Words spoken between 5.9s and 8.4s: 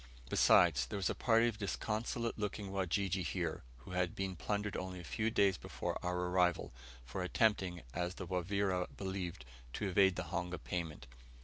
our arrival, for attempting, as the